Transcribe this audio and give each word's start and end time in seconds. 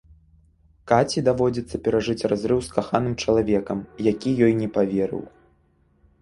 Каці 0.91 1.21
даводзіцца 1.27 1.75
перажыць 1.87 2.27
разрыў 2.31 2.59
з 2.69 2.77
каханым 2.77 3.13
чалавекам, 3.27 3.85
які 4.11 4.29
ёй 4.47 4.53
не 4.63 4.69
паверыў. 4.79 5.23